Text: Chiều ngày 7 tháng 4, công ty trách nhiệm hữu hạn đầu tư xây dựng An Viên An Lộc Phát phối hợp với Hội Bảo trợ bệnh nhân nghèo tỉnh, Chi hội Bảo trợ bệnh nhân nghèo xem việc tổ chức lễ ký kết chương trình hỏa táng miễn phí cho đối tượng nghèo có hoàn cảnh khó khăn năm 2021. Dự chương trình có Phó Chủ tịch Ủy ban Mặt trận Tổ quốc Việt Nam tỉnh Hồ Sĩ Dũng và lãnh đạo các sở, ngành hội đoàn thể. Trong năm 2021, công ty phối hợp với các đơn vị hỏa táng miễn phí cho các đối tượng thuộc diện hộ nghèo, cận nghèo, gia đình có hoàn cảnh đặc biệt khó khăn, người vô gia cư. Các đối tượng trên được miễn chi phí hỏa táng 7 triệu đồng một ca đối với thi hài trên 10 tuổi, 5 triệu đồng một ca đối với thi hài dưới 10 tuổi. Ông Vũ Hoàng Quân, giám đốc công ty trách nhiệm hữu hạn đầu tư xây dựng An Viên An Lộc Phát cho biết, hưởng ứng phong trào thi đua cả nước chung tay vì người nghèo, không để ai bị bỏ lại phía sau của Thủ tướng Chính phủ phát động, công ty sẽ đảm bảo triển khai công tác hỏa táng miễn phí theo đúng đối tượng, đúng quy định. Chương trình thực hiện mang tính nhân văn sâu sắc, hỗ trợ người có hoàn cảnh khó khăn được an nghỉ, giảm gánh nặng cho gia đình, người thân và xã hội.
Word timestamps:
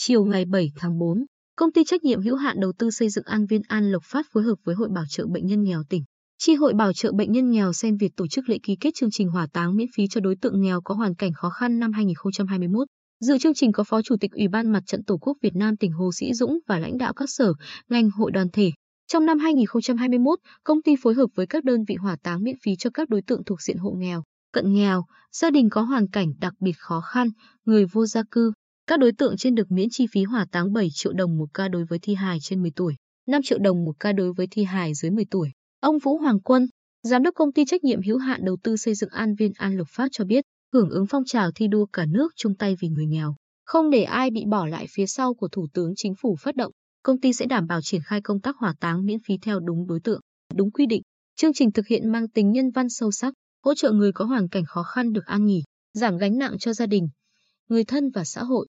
Chiều 0.00 0.24
ngày 0.24 0.44
7 0.44 0.72
tháng 0.76 0.98
4, 0.98 1.24
công 1.56 1.72
ty 1.72 1.84
trách 1.84 2.04
nhiệm 2.04 2.22
hữu 2.22 2.36
hạn 2.36 2.60
đầu 2.60 2.72
tư 2.78 2.90
xây 2.90 3.08
dựng 3.08 3.24
An 3.24 3.46
Viên 3.46 3.62
An 3.68 3.92
Lộc 3.92 4.02
Phát 4.04 4.26
phối 4.32 4.42
hợp 4.42 4.54
với 4.64 4.74
Hội 4.74 4.88
Bảo 4.88 5.04
trợ 5.08 5.26
bệnh 5.26 5.46
nhân 5.46 5.62
nghèo 5.62 5.82
tỉnh, 5.88 6.04
Chi 6.38 6.54
hội 6.54 6.74
Bảo 6.74 6.92
trợ 6.92 7.12
bệnh 7.12 7.32
nhân 7.32 7.50
nghèo 7.50 7.72
xem 7.72 7.96
việc 7.96 8.16
tổ 8.16 8.26
chức 8.26 8.48
lễ 8.48 8.58
ký 8.62 8.76
kết 8.80 8.90
chương 8.94 9.10
trình 9.10 9.28
hỏa 9.28 9.46
táng 9.52 9.76
miễn 9.76 9.86
phí 9.94 10.06
cho 10.10 10.20
đối 10.20 10.36
tượng 10.36 10.60
nghèo 10.60 10.80
có 10.80 10.94
hoàn 10.94 11.14
cảnh 11.14 11.32
khó 11.32 11.50
khăn 11.50 11.78
năm 11.78 11.92
2021. 11.92 12.88
Dự 13.20 13.38
chương 13.38 13.54
trình 13.54 13.72
có 13.72 13.84
Phó 13.84 14.02
Chủ 14.02 14.16
tịch 14.20 14.32
Ủy 14.32 14.48
ban 14.48 14.72
Mặt 14.72 14.82
trận 14.86 15.04
Tổ 15.04 15.16
quốc 15.16 15.36
Việt 15.42 15.54
Nam 15.54 15.76
tỉnh 15.76 15.92
Hồ 15.92 16.10
Sĩ 16.12 16.34
Dũng 16.34 16.58
và 16.66 16.78
lãnh 16.78 16.98
đạo 16.98 17.14
các 17.14 17.30
sở, 17.30 17.52
ngành 17.88 18.10
hội 18.10 18.30
đoàn 18.30 18.48
thể. 18.52 18.70
Trong 19.06 19.26
năm 19.26 19.38
2021, 19.38 20.38
công 20.64 20.82
ty 20.82 20.94
phối 21.02 21.14
hợp 21.14 21.26
với 21.34 21.46
các 21.46 21.64
đơn 21.64 21.84
vị 21.88 21.94
hỏa 21.94 22.16
táng 22.22 22.42
miễn 22.42 22.56
phí 22.62 22.76
cho 22.76 22.90
các 22.94 23.08
đối 23.08 23.22
tượng 23.22 23.44
thuộc 23.44 23.62
diện 23.62 23.78
hộ 23.78 23.90
nghèo, 23.90 24.22
cận 24.52 24.72
nghèo, 24.72 25.04
gia 25.32 25.50
đình 25.50 25.70
có 25.70 25.82
hoàn 25.82 26.08
cảnh 26.08 26.32
đặc 26.40 26.52
biệt 26.60 26.78
khó 26.78 27.00
khăn, 27.00 27.28
người 27.64 27.84
vô 27.84 28.06
gia 28.06 28.22
cư. 28.30 28.52
Các 28.88 28.98
đối 28.98 29.12
tượng 29.12 29.36
trên 29.36 29.54
được 29.54 29.70
miễn 29.70 29.88
chi 29.90 30.06
phí 30.12 30.24
hỏa 30.24 30.46
táng 30.52 30.72
7 30.72 30.88
triệu 30.92 31.12
đồng 31.12 31.38
một 31.38 31.46
ca 31.54 31.68
đối 31.68 31.84
với 31.84 31.98
thi 31.98 32.14
hài 32.14 32.38
trên 32.42 32.62
10 32.62 32.70
tuổi, 32.76 32.94
5 33.26 33.42
triệu 33.44 33.58
đồng 33.58 33.84
một 33.84 33.92
ca 34.00 34.12
đối 34.12 34.32
với 34.32 34.46
thi 34.50 34.64
hài 34.64 34.94
dưới 34.94 35.10
10 35.10 35.24
tuổi. 35.30 35.50
Ông 35.80 35.98
Vũ 35.98 36.18
Hoàng 36.18 36.40
Quân, 36.40 36.66
giám 37.02 37.22
đốc 37.22 37.34
công 37.34 37.52
ty 37.52 37.64
trách 37.64 37.84
nhiệm 37.84 38.02
hữu 38.02 38.18
hạn 38.18 38.44
đầu 38.44 38.56
tư 38.62 38.76
xây 38.76 38.94
dựng 38.94 39.10
An 39.10 39.34
Viên 39.34 39.52
An 39.56 39.76
Lộc 39.76 39.86
Phát 39.90 40.08
cho 40.12 40.24
biết, 40.24 40.44
hưởng 40.72 40.90
ứng 40.90 41.06
phong 41.06 41.24
trào 41.24 41.50
thi 41.54 41.68
đua 41.68 41.86
cả 41.86 42.06
nước 42.06 42.32
chung 42.36 42.54
tay 42.54 42.76
vì 42.80 42.88
người 42.88 43.06
nghèo, 43.06 43.34
không 43.64 43.90
để 43.90 44.02
ai 44.02 44.30
bị 44.30 44.44
bỏ 44.50 44.66
lại 44.66 44.86
phía 44.90 45.06
sau 45.06 45.34
của 45.34 45.48
Thủ 45.48 45.66
tướng 45.72 45.92
Chính 45.96 46.14
phủ 46.22 46.36
phát 46.40 46.56
động, 46.56 46.72
công 47.02 47.20
ty 47.20 47.32
sẽ 47.32 47.46
đảm 47.46 47.66
bảo 47.66 47.80
triển 47.82 48.00
khai 48.04 48.20
công 48.20 48.40
tác 48.40 48.56
hỏa 48.56 48.74
táng 48.80 49.06
miễn 49.06 49.18
phí 49.26 49.34
theo 49.42 49.60
đúng 49.60 49.86
đối 49.86 50.00
tượng, 50.00 50.20
đúng 50.54 50.70
quy 50.70 50.86
định. 50.86 51.02
Chương 51.36 51.52
trình 51.52 51.72
thực 51.72 51.86
hiện 51.86 52.12
mang 52.12 52.28
tính 52.28 52.52
nhân 52.52 52.70
văn 52.70 52.88
sâu 52.88 53.10
sắc, 53.10 53.34
hỗ 53.64 53.74
trợ 53.74 53.92
người 53.92 54.12
có 54.12 54.24
hoàn 54.24 54.48
cảnh 54.48 54.64
khó 54.66 54.82
khăn 54.82 55.12
được 55.12 55.26
an 55.26 55.46
nghỉ, 55.46 55.62
giảm 55.94 56.18
gánh 56.18 56.38
nặng 56.38 56.56
cho 56.58 56.72
gia 56.72 56.86
đình, 56.86 57.08
người 57.68 57.84
thân 57.84 58.10
và 58.10 58.24
xã 58.24 58.42
hội. 58.42 58.66